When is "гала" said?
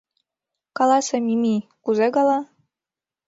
2.15-2.39